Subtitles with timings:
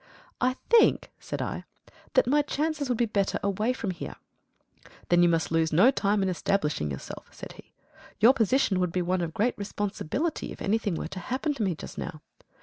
[0.41, 1.63] "I think," said I,
[2.15, 4.15] "that, my chances would be better away from here."
[5.09, 7.71] "Then you must lose no time in establishing yourself," said he.
[8.19, 11.75] "Your position would be one of great responsibility if anything were to happen to me
[11.75, 12.23] just now.